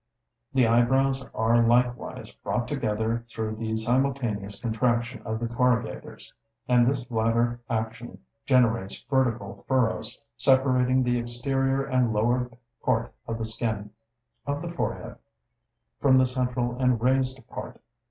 The 0.55 0.65
eyebrows 0.65 1.23
are 1.35 1.61
likewise 1.61 2.31
brought 2.33 2.67
together 2.67 3.23
through 3.29 3.57
the 3.57 3.77
simultaneous 3.77 4.59
contraction 4.59 5.21
of 5.21 5.39
the 5.39 5.45
corrugators; 5.45 6.33
and 6.67 6.87
this 6.87 7.11
latter 7.11 7.61
action 7.69 8.17
generates 8.47 8.99
vertical 9.03 9.63
furrows, 9.67 10.19
separating 10.37 11.03
the 11.03 11.19
exterior 11.19 11.85
and 11.85 12.11
lowered 12.13 12.57
part 12.83 13.13
of 13.27 13.37
the 13.37 13.45
skin 13.45 13.91
of 14.47 14.63
the 14.63 14.71
forehead 14.71 15.17
from 15.99 16.17
the 16.17 16.25
central 16.25 16.77
and 16.79 16.99
raised 16.99 17.47
part. 17.47 17.79